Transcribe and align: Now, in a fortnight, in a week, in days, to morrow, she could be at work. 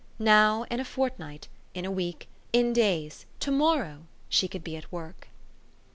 Now, 0.17 0.63
in 0.71 0.79
a 0.79 0.83
fortnight, 0.83 1.47
in 1.75 1.85
a 1.85 1.91
week, 1.91 2.27
in 2.51 2.73
days, 2.73 3.27
to 3.41 3.51
morrow, 3.51 4.07
she 4.29 4.47
could 4.47 4.63
be 4.63 4.75
at 4.75 4.91
work. 4.91 5.27